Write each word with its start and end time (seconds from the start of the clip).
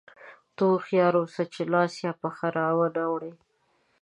ته 0.55 0.63
هوښیار 0.71 1.13
اوسه 1.21 1.43
چې 1.53 1.61
لاس 1.73 1.93
یا 2.05 2.11
پښه 2.21 2.47
را 2.57 2.67
وانه 2.77 3.05
وړې. 3.11 3.33